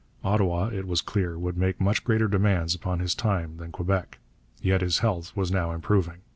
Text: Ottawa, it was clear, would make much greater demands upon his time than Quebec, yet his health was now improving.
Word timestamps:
Ottawa, 0.23 0.69
it 0.69 0.87
was 0.87 0.99
clear, 1.03 1.37
would 1.37 1.55
make 1.55 1.79
much 1.79 2.03
greater 2.03 2.27
demands 2.27 2.73
upon 2.73 2.97
his 3.01 3.13
time 3.13 3.57
than 3.57 3.71
Quebec, 3.71 4.17
yet 4.59 4.81
his 4.81 4.97
health 4.97 5.31
was 5.37 5.51
now 5.51 5.71
improving. 5.73 6.21